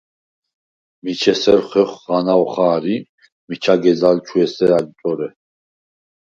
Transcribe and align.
“მიჩ 1.03 1.21
ესერ 1.31 1.59
ხეხუ̂ 1.69 2.01
ღანაუ̂ 2.03 2.49
ხა̄რ 2.53 2.83
ი 2.95 2.97
მიჩა 3.47 3.75
გეზალ 3.81 4.17
ჩუ 4.25 4.35
ესერ 4.45 4.71
ა̈დწორე”. 4.77 5.27